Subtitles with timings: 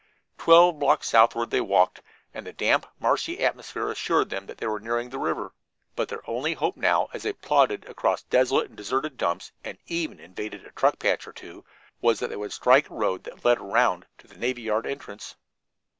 [0.39, 2.01] Twelve blocks southward they walked,
[2.33, 5.53] and the damp, marshy atmosphere assured them that they were nearing the river,
[5.95, 10.19] but their only hope now, as they plodded across desolate and deserted dumps, and even
[10.19, 11.63] invaded a truck patch or two,
[12.01, 15.35] was that they would strike a road that led around to the navy yard entrance.